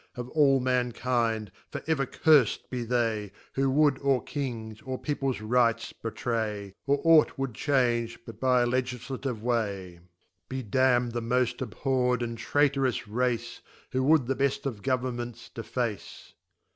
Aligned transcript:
Of 0.15 0.29
all 0.29 0.59
Mankind, 0.59 1.51
for 1.71 1.83
ever 1.85 2.07
curfl 2.07 2.67
be 2.71 2.83
they, 2.83 3.31
Who. 3.53 3.69
would 3.69 3.99
or 3.99 4.23
Kings, 4.23 4.81
or 4.81 4.97
Peoples 4.97 5.41
Rights 5.41 5.93
betray* 5.93 6.73
Or 6.87 6.99
ought 7.03 7.37
would 7.37 7.53
change, 7.53 8.17
butby 8.25 8.47
aLegiflative 8.65 9.41
way. 9.41 9.99
Be 10.49 10.63
[23'J 10.63 10.63
Be 10.63 10.63
damn 10.63 11.09
d 11.09 11.13
the 11.13 11.21
mod 11.21 11.55
abhorr'd, 11.61 12.23
and 12.23 12.35
Traiterous 12.35 13.01
Pvace, 13.01 13.59
Who 13.91 14.01
would 14.05 14.25
the 14.25 14.35
beft 14.35 14.65
of 14.65 14.81
Governments 14.81 15.51
deface. 15.53 16.33